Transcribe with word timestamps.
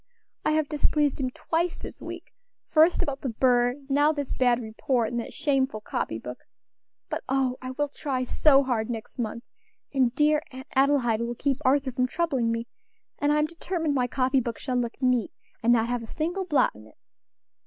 I 0.43 0.53
have 0.53 0.67
displeased 0.67 1.19
him 1.19 1.29
twice 1.29 1.77
this 1.77 2.01
week 2.01 2.33
first 2.69 3.03
about 3.03 3.21
the 3.21 3.29
bird, 3.29 3.75
and 3.77 3.89
now 3.91 4.11
this 4.11 4.33
bad 4.33 4.59
report, 4.59 5.09
and 5.09 5.19
that 5.19 5.31
shameful 5.31 5.79
copy 5.79 6.17
book. 6.17 6.39
But 7.07 7.23
oh! 7.29 7.57
I 7.61 7.69
will 7.69 7.87
try 7.87 8.23
so 8.23 8.63
hard 8.63 8.89
next 8.89 9.19
month, 9.19 9.43
and 9.93 10.11
dear 10.15 10.41
Aunt 10.51 10.65
Adelaide 10.73 11.21
will 11.21 11.35
keep 11.35 11.57
Arthur 11.63 11.91
from 11.91 12.07
troubling 12.07 12.51
me, 12.51 12.65
and 13.19 13.31
I'm 13.31 13.45
determined 13.45 13.93
my 13.93 14.07
copy 14.07 14.39
book 14.39 14.57
shall 14.57 14.77
look 14.77 14.99
neat, 15.03 15.31
and 15.61 15.71
not 15.71 15.87
have 15.87 16.01
a 16.01 16.07
single 16.07 16.45
blot 16.45 16.71
in 16.73 16.87
it. 16.87 16.97